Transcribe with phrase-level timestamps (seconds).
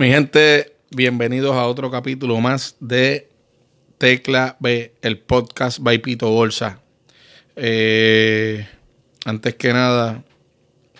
[0.00, 3.28] Mi gente, bienvenidos a otro capítulo más de
[3.98, 6.80] Tecla B, el podcast by Pito Bolsa.
[7.54, 8.66] Eh,
[9.26, 10.24] antes que nada,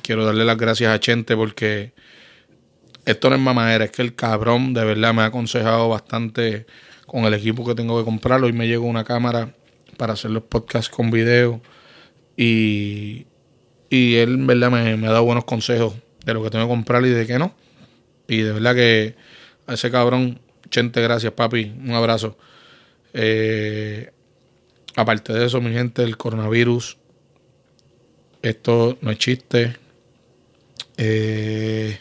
[0.03, 1.95] quiero darle las gracias a Chente porque
[3.07, 6.67] esto no es mamadera, es que el cabrón de verdad me ha aconsejado bastante
[7.07, 9.55] con el equipo que tengo que comprarlo y me llegó una cámara
[9.97, 11.63] para hacer los podcasts con video
[12.37, 13.25] y,
[13.89, 16.71] y él en verdad me, me ha dado buenos consejos de lo que tengo que
[16.71, 17.55] comprar y de qué no.
[18.31, 19.17] Y de verdad que
[19.67, 20.39] a ese cabrón,
[20.71, 21.75] Chente, gracias, papi.
[21.77, 22.39] Un abrazo.
[23.13, 24.13] Eh,
[24.95, 26.97] aparte de eso, mi gente, el coronavirus,
[28.41, 29.77] esto no es chiste.
[30.97, 31.99] Eh,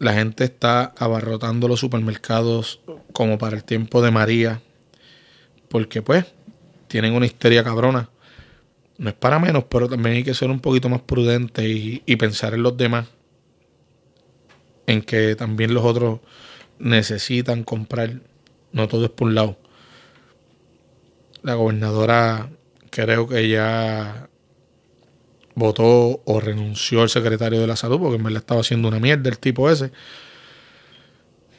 [0.00, 2.80] la gente está abarrotando los supermercados
[3.12, 4.62] como para el tiempo de María.
[5.68, 6.26] Porque pues
[6.88, 8.10] tienen una histeria cabrona.
[8.98, 12.16] No es para menos, pero también hay que ser un poquito más prudente y, y
[12.16, 13.06] pensar en los demás
[14.92, 16.20] en que también los otros
[16.78, 18.20] necesitan comprar,
[18.72, 19.58] no todo es por un lado.
[21.42, 22.50] La gobernadora
[22.90, 24.28] creo que ya
[25.54, 29.30] votó o renunció al secretario de la salud porque me la estaba haciendo una mierda
[29.30, 29.92] el tipo ese.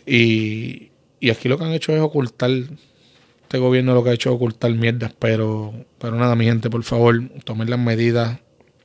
[0.05, 4.29] Y, y aquí lo que han hecho es ocultar, este gobierno lo que ha hecho
[4.29, 8.39] es ocultar mierdas, pero, pero nada, mi gente, por favor, tomen las medidas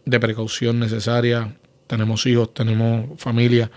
[0.07, 1.49] de precaución necesarias.
[1.87, 3.71] Tenemos hijos, tenemos familia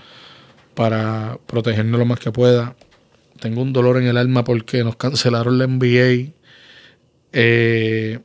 [0.73, 2.75] para protegernos lo más que pueda.
[3.39, 6.33] Tengo un dolor en el alma porque nos cancelaron la NBA.
[7.33, 8.19] Eh,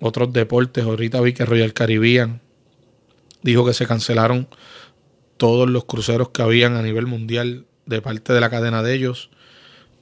[0.00, 0.84] otros deportes.
[0.84, 2.40] Ahorita vi que Royal Caribbean
[3.42, 4.48] dijo que se cancelaron
[5.36, 9.30] todos los cruceros que habían a nivel mundial de parte de la cadena de ellos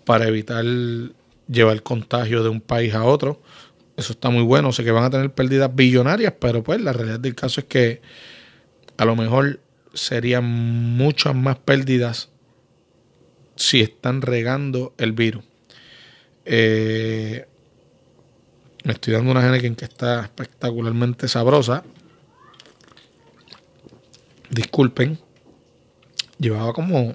[0.05, 0.65] para evitar
[1.49, 3.41] llevar contagio de un país a otro.
[3.97, 4.73] Eso está muy bueno.
[4.73, 8.01] Sé que van a tener pérdidas billonarias, pero pues la realidad del caso es que
[8.97, 9.61] a lo mejor
[9.99, 12.31] serían muchas más pérdidas
[13.57, 15.45] si están regando el virus.
[16.45, 17.47] Eh,
[18.85, 21.85] me estoy dando una Henneken que está espectacularmente sabrosa.
[24.49, 25.19] Disculpen.
[26.39, 27.15] Llevaba como,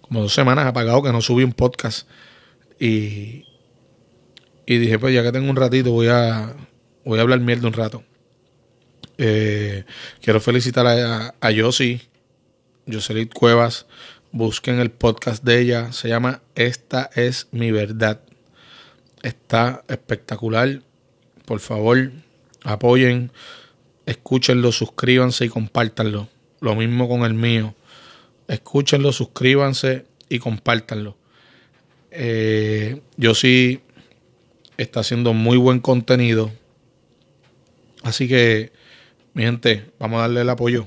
[0.00, 2.08] como dos semanas apagado que no subí un podcast.
[2.78, 3.46] Y,
[4.66, 6.54] y dije, pues ya que tengo un ratito, voy a,
[7.04, 8.04] voy a hablar mierda un rato.
[9.18, 9.84] Eh,
[10.20, 12.00] quiero felicitar a, a Yossi,
[13.32, 13.86] Cuevas.
[14.32, 15.92] Busquen el podcast de ella.
[15.92, 18.20] Se llama Esta es mi verdad.
[19.22, 20.82] Está espectacular.
[21.44, 22.12] Por favor,
[22.62, 23.30] apoyen,
[24.06, 26.28] escúchenlo, suscríbanse y compártanlo.
[26.60, 27.74] Lo mismo con el mío.
[28.48, 31.16] Escúchenlo, suscríbanse y compártanlo.
[32.10, 33.00] Eh,
[34.76, 36.50] está haciendo muy buen contenido.
[38.02, 38.72] Así que
[39.34, 40.86] mi gente, vamos a darle el apoyo.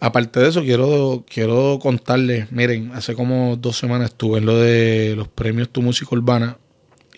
[0.00, 5.14] Aparte de eso, quiero, quiero contarles, miren, hace como dos semanas estuve en lo de
[5.14, 6.56] los premios Tu Música Urbana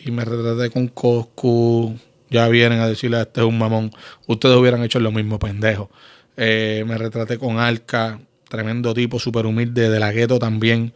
[0.05, 1.97] y me retraté con Coscu.
[2.28, 3.93] Ya vienen a decirle, este es un mamón.
[4.27, 5.91] Ustedes hubieran hecho lo mismo, pendejo.
[6.37, 10.93] Eh, me retraté con Alca, tremendo tipo, súper humilde, de la gueto también.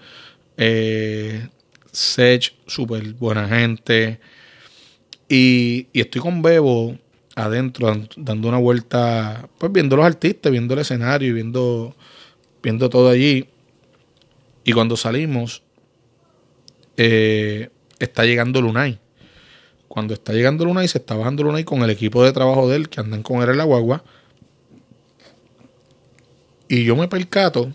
[0.57, 1.47] Eh,
[1.93, 4.19] Sech, súper buena gente.
[5.29, 6.99] Y, y estoy con Bebo
[7.37, 11.95] adentro, dando una vuelta, pues viendo los artistas, viendo el escenario y viendo,
[12.63, 13.47] viendo todo allí.
[14.65, 15.63] Y cuando salimos,
[16.97, 18.99] eh, está llegando Lunay.
[19.87, 22.89] Cuando está llegando Lunay, se está bajando Lunay con el equipo de trabajo de él,
[22.89, 24.03] que andan con él en la guagua.
[26.69, 27.73] Y yo me percato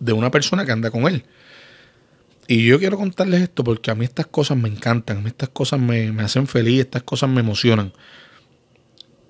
[0.00, 1.24] de una persona que anda con él.
[2.48, 5.50] Y yo quiero contarles esto porque a mí estas cosas me encantan, a mí estas
[5.50, 7.92] cosas me, hacen feliz, estas cosas me emocionan.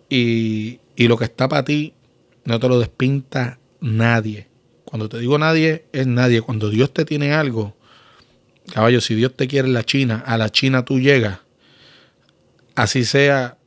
[0.09, 1.95] Y, y lo que está para ti
[2.45, 4.49] no te lo despinta nadie.
[4.84, 6.41] Cuando te digo nadie, es nadie.
[6.41, 7.77] Cuando Dios te tiene algo,
[8.73, 11.41] caballo, si Dios te quiere en la China, a la China tú llegas,
[12.75, 13.59] así sea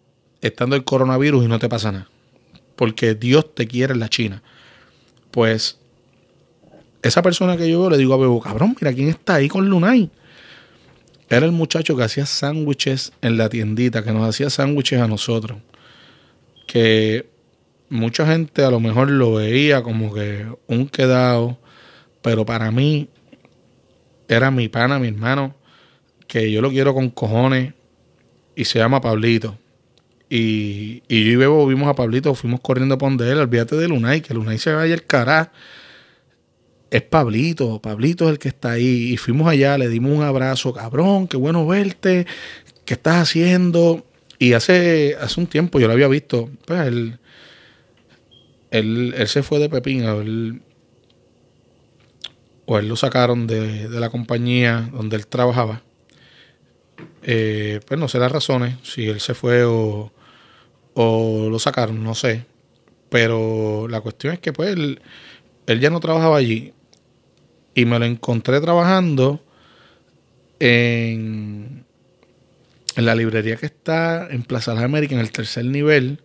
[0.42, 2.10] estando el coronavirus y no te pasa nada.
[2.76, 4.44] Porque Dios te quiere en la China.
[5.32, 5.80] Pues
[7.06, 9.70] esa persona que yo veo le digo a Bebo, cabrón, mira quién está ahí con
[9.70, 10.10] Lunay.
[11.30, 15.60] Era el muchacho que hacía sándwiches en la tiendita, que nos hacía sándwiches a nosotros.
[16.66, 17.30] Que
[17.90, 21.60] mucha gente a lo mejor lo veía como que un quedado,
[22.24, 23.08] pero para mí
[24.28, 25.54] era mi pana, mi hermano,
[26.26, 27.76] que yo lo quiero con cojones
[28.56, 29.60] y se llama Pablito.
[30.28, 34.22] Y, y yo y Bebo vimos a Pablito, fuimos corriendo donde él, olvídate de Lunay,
[34.22, 35.52] que Lunay se vaya el carajo
[36.96, 39.12] es Pablito, Pablito es el que está ahí.
[39.14, 42.26] Y fuimos allá, le dimos un abrazo, cabrón, qué bueno verte,
[42.86, 44.06] qué estás haciendo.
[44.40, 47.20] Y hace, hace un tiempo yo lo había visto, pues él,
[48.72, 50.06] él, él se fue de Pepín,
[52.66, 55.82] o él lo sacaron de, de la compañía donde él trabajaba.
[57.24, 60.12] Eh, pues no sé las razones, si él se fue o,
[60.94, 62.46] o lo sacaron, no sé.
[63.10, 65.02] Pero la cuestión es que pues él,
[65.68, 66.74] él ya no trabajaba allí.
[67.76, 69.44] Y me lo encontré trabajando
[70.60, 71.86] en,
[72.96, 76.22] en la librería que está en Plaza de las Américas, en el tercer nivel,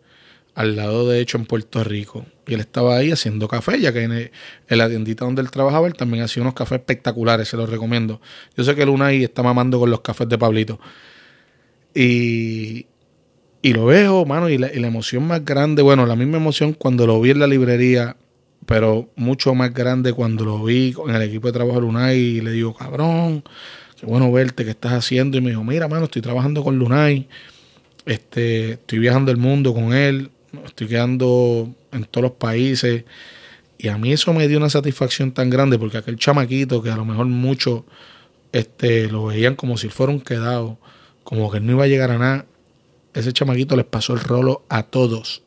[0.55, 2.25] al lado de hecho en Puerto Rico.
[2.47, 4.31] Y él estaba ahí haciendo café, ya que en,
[4.69, 8.20] la tiendita donde él trabajaba, él también hacía unos cafés espectaculares, se los recomiendo.
[8.56, 10.81] Yo sé que Luna ahí está mamando con los cafés de Pablito.
[11.94, 12.87] Y,
[13.62, 16.73] y lo veo, mano, y la, y la emoción más grande, bueno, la misma emoción
[16.73, 18.17] cuando lo vi en la librería
[18.70, 22.40] pero mucho más grande cuando lo vi en el equipo de trabajo de Lunay y
[22.40, 23.43] le digo, cabrón,
[23.99, 25.37] qué bueno verte, ¿qué estás haciendo?
[25.37, 27.26] Y me dijo, mira, mano, estoy trabajando con Lunay,
[28.06, 30.31] este, estoy viajando el mundo con él,
[30.64, 33.02] estoy quedando en todos los países.
[33.76, 36.96] Y a mí eso me dio una satisfacción tan grande porque aquel chamaquito que a
[36.96, 37.82] lo mejor muchos
[38.52, 40.78] este, lo veían como si fuera un quedado,
[41.25, 42.46] como que no iba a llegar a nada,
[43.14, 45.43] ese chamaquito les pasó el rolo a todos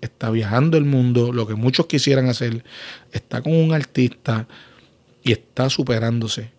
[0.00, 2.64] está viajando el mundo, lo que muchos quisieran hacer,
[3.12, 4.46] está con un artista
[5.22, 6.50] y está superándose.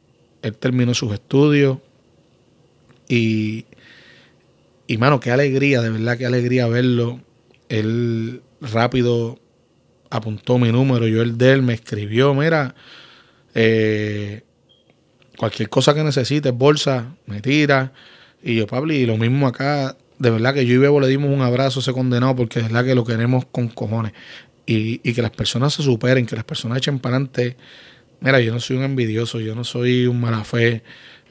[0.41, 1.79] Él terminó sus estudios
[3.07, 3.65] y,
[4.87, 7.19] y mano, qué alegría, de verdad, qué alegría verlo.
[7.69, 9.39] Él rápido
[10.09, 12.75] apuntó mi número, yo el de él, me escribió, mira,
[13.53, 14.41] eh,
[15.37, 17.93] cualquier cosa que necesites, bolsa, me tira.
[18.43, 21.29] Y yo, Pablo, y lo mismo acá, de verdad que yo y Bebo le dimos
[21.29, 24.13] un abrazo a ese condenado porque de verdad que lo queremos con cojones.
[24.65, 27.55] Y, que las personas se superen, que las personas echen para adelante.
[28.19, 30.83] Mira, yo no soy un envidioso, yo no soy un mala fe.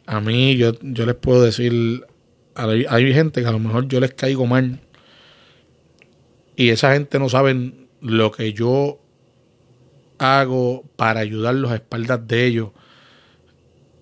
[0.07, 2.07] A mí, yo, yo les puedo decir,
[2.55, 4.81] hay, hay gente que a lo mejor yo les caigo mal.
[6.55, 9.01] Y esa gente no sabe lo que yo
[10.17, 12.71] hago para ayudarlos a espaldas de ellos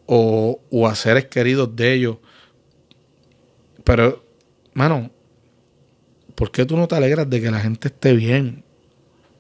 [0.06, 2.18] o, o a seres queridos de ellos.
[3.82, 4.23] Pero
[4.74, 5.10] mano,
[6.34, 8.64] ¿por qué tú no te alegras de que la gente esté bien?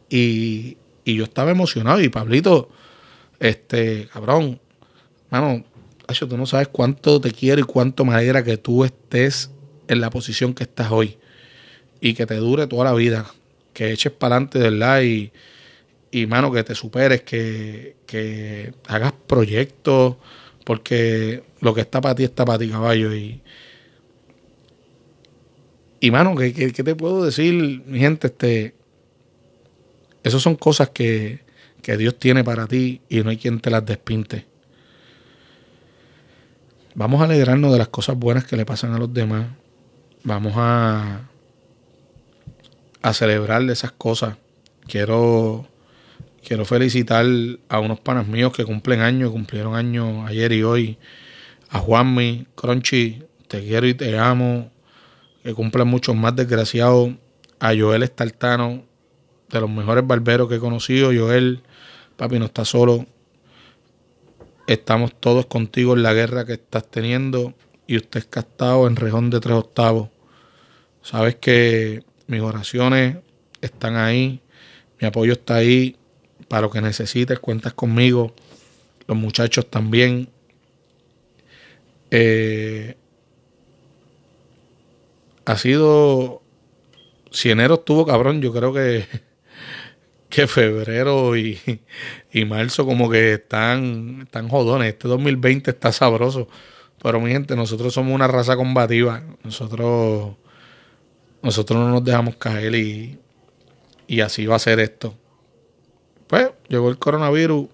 [0.08, 2.70] Y, y yo estaba emocionado y Pablito,
[3.40, 4.60] este, cabrón,
[5.30, 5.64] mano,
[6.06, 9.50] tú no sabes cuánto te quiero y cuánto me alegra que tú estés
[9.88, 11.18] en la posición que estás hoy
[12.00, 13.26] y que te dure toda la vida,
[13.72, 15.02] que eches para adelante, ¿verdad?
[15.02, 15.32] Y,
[16.10, 20.16] y, mano, que te superes, que, que hagas proyectos,
[20.64, 23.14] porque lo que está para ti está para ti, caballo.
[23.14, 23.40] Y,
[26.04, 28.26] y mano, ¿qué, te puedo decir, mi gente?
[28.26, 28.74] Este,
[30.22, 31.40] esas son cosas que,
[31.80, 34.44] que Dios tiene para ti y no hay quien te las despinte.
[36.94, 39.46] Vamos a alegrarnos de las cosas buenas que le pasan a los demás.
[40.24, 41.22] Vamos a,
[43.00, 44.36] a celebrar esas cosas.
[44.86, 45.66] Quiero,
[46.46, 47.24] quiero felicitar
[47.70, 50.98] a unos panas míos que cumplen años, cumplieron años ayer y hoy.
[51.70, 54.73] A Juanmi, Crunchy, te quiero y te amo
[55.44, 57.12] que cumplen muchos más desgraciados.
[57.60, 58.84] A Joel Estartano,
[59.48, 61.12] de los mejores barberos que he conocido.
[61.14, 61.62] Joel,
[62.16, 63.06] papi, no está solo.
[64.66, 67.54] Estamos todos contigo en la guerra que estás teniendo
[67.86, 70.08] y usted es castado en rejón de tres octavos.
[71.02, 73.18] Sabes que mis oraciones
[73.60, 74.40] están ahí,
[75.00, 75.96] mi apoyo está ahí.
[76.48, 78.34] Para lo que necesites, cuentas conmigo.
[79.06, 80.28] Los muchachos también.
[82.10, 82.96] Eh,
[85.44, 86.42] ha sido.
[87.30, 89.06] Si enero estuvo cabrón, yo creo que,
[90.28, 91.58] que febrero y,
[92.32, 94.88] y marzo como que están, están jodones.
[94.88, 96.48] Este 2020 está sabroso.
[97.02, 99.22] Pero mi gente, nosotros somos una raza combativa.
[99.42, 100.36] Nosotros,
[101.42, 103.18] nosotros no nos dejamos caer y,
[104.06, 105.14] y así va a ser esto.
[106.26, 107.66] Pues llegó el coronavirus.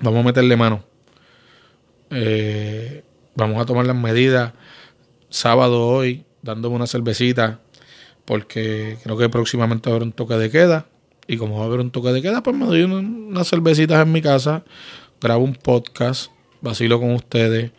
[0.00, 0.84] Vamos a meterle mano.
[2.10, 3.02] Eh,
[3.34, 4.52] vamos a tomar las medidas
[5.30, 7.60] sábado hoy dándome una cervecita
[8.24, 10.86] porque creo que próximamente haber un toque de queda.
[11.26, 14.12] Y como va a haber un toque de queda, pues me doy unas cervecitas en
[14.12, 14.64] mi casa,
[15.20, 16.30] grabo un podcast,
[16.60, 17.72] vacilo con ustedes.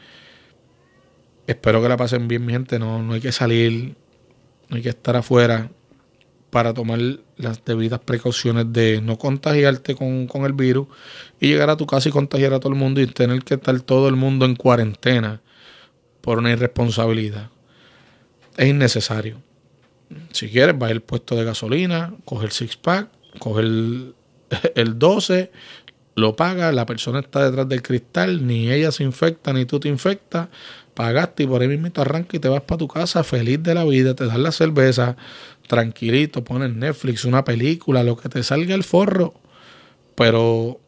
[1.45, 2.79] Espero que la pasen bien, mi gente.
[2.79, 3.95] No, no hay que salir,
[4.69, 5.69] no hay que estar afuera
[6.49, 6.99] para tomar
[7.37, 10.87] las debidas precauciones de no contagiarte con, con el virus
[11.39, 13.79] y llegar a tu casa y contagiar a todo el mundo y tener que estar
[13.81, 15.41] todo el mundo en cuarentena
[16.21, 17.49] por una irresponsabilidad.
[18.57, 19.41] Es innecesario.
[20.31, 24.15] Si quieres, va al puesto de gasolina, coge el six pack, coge el,
[24.75, 25.51] el 12,
[26.15, 29.87] lo paga, la persona está detrás del cristal, ni ella se infecta, ni tú te
[29.87, 30.49] infectas,
[30.93, 33.73] pagaste y por ahí mismo te arranca y te vas para tu casa feliz de
[33.73, 35.15] la vida, te das la cerveza,
[35.67, 39.33] tranquilito, pones Netflix, una película, lo que te salga el forro,
[40.15, 40.79] pero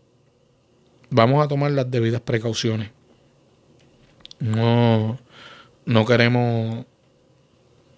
[1.10, 2.90] vamos a tomar las debidas precauciones.
[4.42, 5.20] No,
[5.86, 6.86] no queremos,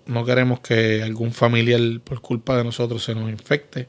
[0.06, 3.88] no queremos que algún familiar por culpa de nosotros se nos infecte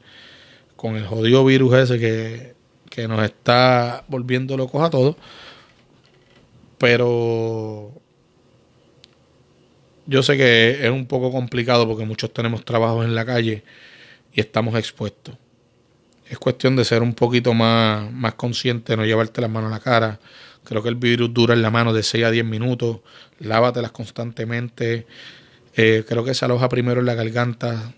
[0.75, 2.55] con el jodido virus ese que,
[2.89, 5.17] que nos está volviendo locos a todos.
[6.77, 7.91] Pero
[10.05, 13.63] yo sé que es un poco complicado porque muchos tenemos trabajos en la calle
[14.33, 15.35] y estamos expuestos.
[16.29, 19.79] Es cuestión de ser un poquito más, más consciente, no llevarte las manos a la
[19.81, 20.19] cara.
[20.65, 22.99] Creo que el virus dura en la mano de 6 a 10 minutos.
[23.39, 25.05] Lávatelas constantemente.
[25.75, 27.93] Eh, creo que se aloja primero en la garganta.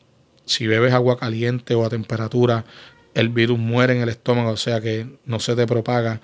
[0.46, 2.66] Si bebes agua caliente o a temperatura,
[3.14, 6.22] el virus muere en el estómago, o sea que no se te propaga.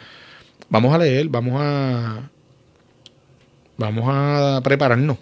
[0.69, 2.29] Vamos a leer, vamos a
[3.77, 5.17] vamos a prepararnos.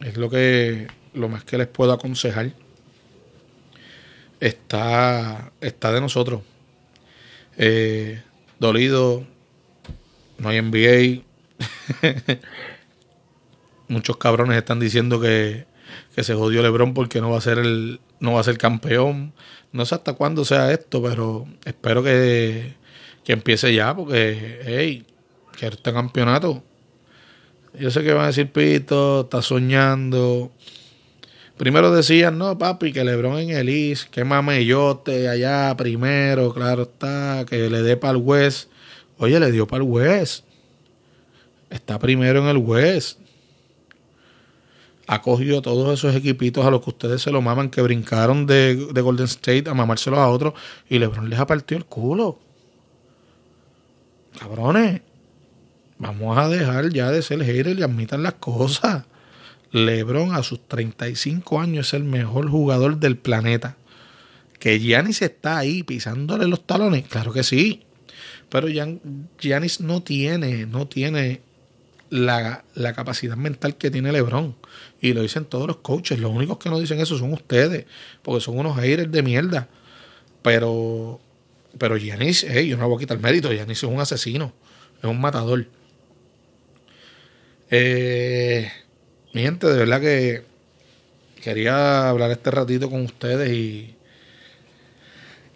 [0.00, 2.52] Es lo que lo más que les puedo aconsejar.
[4.40, 6.42] Está, está de nosotros.
[7.56, 8.20] Eh,
[8.58, 9.26] dolido,
[10.38, 11.22] no hay NBA.
[13.88, 15.66] Muchos cabrones están diciendo que,
[16.14, 19.32] que se jodió LeBron porque no va a ser el no va a ser campeón.
[19.72, 22.74] No sé hasta cuándo sea esto, pero espero que,
[23.24, 25.06] que empiece ya porque hey,
[25.58, 26.62] quiero este campeonato.
[27.78, 30.50] Yo sé que van a decir Pito, está soñando.
[31.58, 37.44] Primero decían, no, papi, que Lebron en el East, que mamellote allá primero, claro está,
[37.48, 38.70] que le dé para el West.
[39.18, 40.44] Oye, le dio para el West.
[41.70, 43.18] Está primero en el West.
[45.06, 48.74] Ha cogido todos esos equipitos a los que ustedes se lo maman, que brincaron de,
[48.92, 50.54] de Golden State a mamárselos a otros,
[50.88, 52.38] y LeBron les ha partido el culo.
[54.38, 55.02] Cabrones.
[55.98, 59.04] Vamos a dejar ya de ser haters y admitan las cosas.
[59.72, 63.76] LeBron a sus 35 años es el mejor jugador del planeta.
[64.58, 67.85] Que Giannis está ahí pisándole los talones, claro que sí.
[68.48, 71.40] Pero Giannis no tiene, no tiene
[72.10, 74.54] la, la, capacidad mental que tiene LeBron.
[75.00, 76.18] Y lo dicen todos los coaches.
[76.18, 77.86] Los únicos que no dicen eso son ustedes,
[78.22, 79.68] porque son unos haters de mierda.
[80.42, 81.20] Pero,
[81.78, 83.52] pero Giannis, yo no voy a quitar mérito.
[83.52, 84.52] Giannis es un asesino,
[84.98, 85.66] es un matador.
[87.70, 88.70] Eh,
[89.32, 90.44] mi gente, de verdad que
[91.42, 93.96] quería hablar este ratito con ustedes y,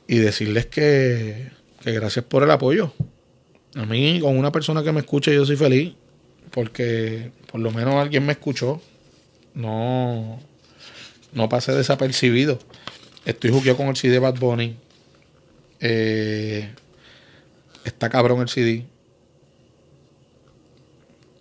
[0.08, 2.92] y decirles que, que gracias por el apoyo.
[3.74, 5.94] A mí, con una persona que me escuche, yo soy feliz
[6.50, 8.80] porque por lo menos alguien me escuchó.
[9.54, 10.38] No,
[11.32, 12.58] no pasé desapercibido.
[13.24, 14.76] Estoy jugueado con el CD Bad Bunny.
[15.80, 16.68] Eh,
[17.84, 18.84] está cabrón el CD.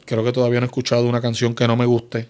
[0.05, 2.27] Creo que todavía no he escuchado una canción que no me guste.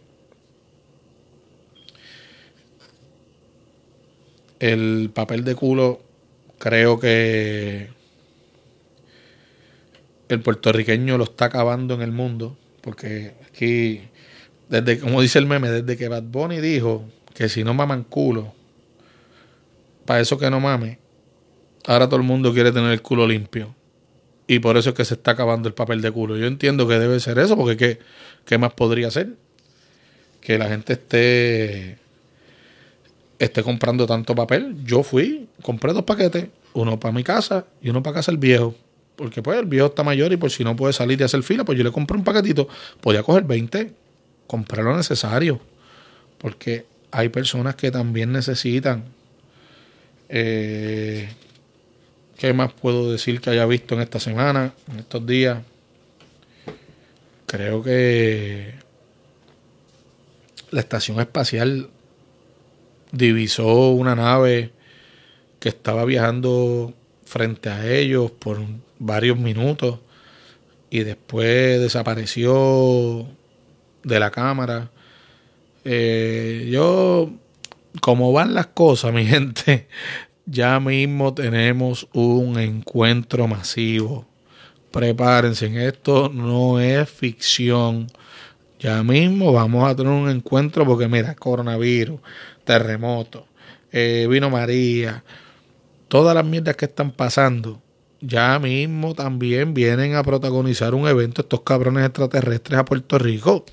[4.59, 6.01] El papel de culo,
[6.57, 7.89] creo que
[10.29, 12.57] el puertorriqueño lo está acabando en el mundo.
[12.81, 14.01] Porque aquí,
[14.69, 18.53] desde, como dice el meme, desde que Bad Bunny dijo que si no maman culo,
[20.05, 20.99] para eso que no mame,
[21.85, 23.75] ahora todo el mundo quiere tener el culo limpio.
[24.47, 26.37] Y por eso es que se está acabando el papel de culo.
[26.37, 27.99] Yo entiendo que debe ser eso, porque ¿qué,
[28.45, 29.35] qué más podría ser?
[30.41, 31.99] Que la gente esté,
[33.37, 34.75] esté comprando tanto papel.
[34.83, 38.73] Yo fui, compré dos paquetes, uno para mi casa y uno para casa el viejo.
[39.19, 41.65] Porque pues el viejo está mayor y por si no puede salir y hacer fila,
[41.65, 42.69] pues yo le compré un paquetito.
[43.01, 43.91] Podía coger 20,
[44.47, 45.59] comprar lo necesario.
[46.37, 49.03] Porque hay personas que también necesitan.
[50.29, 51.27] Eh,
[52.37, 55.63] ¿Qué más puedo decir que haya visto en esta semana, en estos días?
[57.45, 58.73] Creo que
[60.71, 61.89] la estación espacial
[63.11, 64.71] divisó una nave
[65.59, 66.93] que estaba viajando
[67.29, 68.57] frente a ellos por
[68.97, 69.99] varios minutos
[70.89, 73.27] y después desapareció
[74.03, 74.89] de la cámara.
[75.85, 77.29] Eh, yo,
[78.01, 79.87] como van las cosas, mi gente,
[80.47, 84.25] ya mismo tenemos un encuentro masivo.
[84.91, 88.07] Prepárense, esto no es ficción.
[88.79, 92.21] Ya mismo vamos a tener un encuentro porque mira, coronavirus,
[92.63, 93.45] terremoto,
[93.91, 95.23] eh, vino María,
[96.09, 97.81] todas las mierdas que están pasando,
[98.19, 103.65] ya mismo también vienen a protagonizar un evento estos cabrones extraterrestres a Puerto Rico.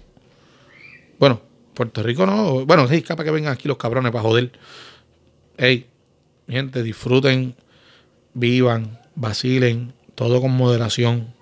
[1.19, 1.41] Bueno,
[1.75, 4.53] Puerto Rico no, bueno, sí, capaz que vengan aquí los cabrones para joder.
[5.57, 5.87] Ey,
[6.49, 7.57] gente, disfruten,
[8.35, 11.35] vivan, vacilen, todo con moderación.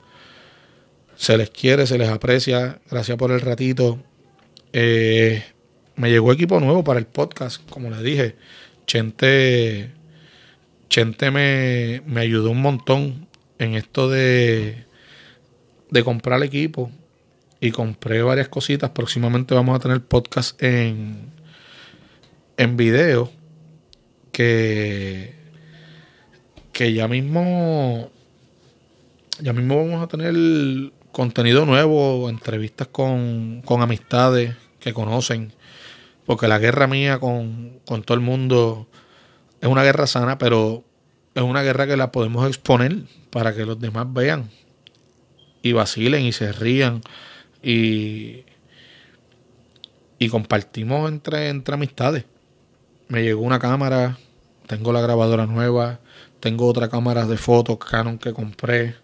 [1.16, 2.80] Se les quiere, se les aprecia.
[2.90, 3.98] Gracias por el ratito.
[4.72, 5.44] Eh,
[5.96, 8.36] me llegó equipo nuevo para el podcast, como le dije.
[8.86, 9.92] Chente,
[10.94, 13.26] Chente me, me ayudó un montón
[13.58, 14.84] en esto de,
[15.90, 16.88] de comprar equipo.
[17.58, 18.90] Y compré varias cositas.
[18.90, 21.32] Próximamente vamos a tener podcast en,
[22.56, 23.32] en video.
[24.30, 25.34] Que,
[26.70, 28.12] que ya mismo
[29.40, 35.54] ya mismo vamos a tener contenido nuevo, entrevistas con, con amistades que conocen,
[36.24, 38.86] porque la guerra mía con, con todo el mundo
[39.64, 40.85] es una guerra sana, pero
[41.35, 42.99] es una guerra que la podemos exponer
[43.30, 44.50] para que los demás vean
[45.62, 47.00] y vacilen y se rían
[47.62, 48.44] y,
[50.18, 52.26] y compartimos entre, entre amistades.
[53.09, 54.18] Me llegó una cámara,
[54.66, 55.99] tengo la grabadora nueva,
[56.40, 58.97] tengo otra cámara de fotos Canon que compré,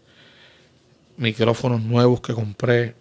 [1.17, 2.97] micrófonos nuevos que compré.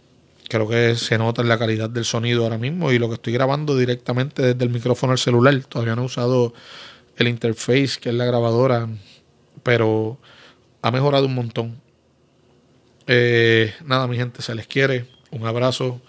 [0.47, 3.33] Creo que se nota en la calidad del sonido ahora mismo y lo que estoy
[3.33, 5.59] grabando directamente desde el micrófono al celular.
[5.65, 6.53] Todavía no he usado
[7.19, 8.87] el interface que es la grabadora,
[9.61, 10.17] pero
[10.81, 11.81] ha mejorado un montón.
[13.07, 15.05] Eh, nada, mi gente, se les quiere.
[15.31, 16.01] Un abrazo.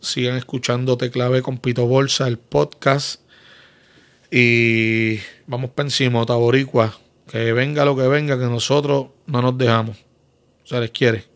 [0.00, 3.20] Sigan escuchando Te Clave con Pito Bolsa, el podcast.
[4.30, 6.98] Y vamos para encima, Taboricua.
[7.28, 9.96] Que venga lo que venga, que nosotros no nos dejamos.
[10.64, 11.33] Se les quiere.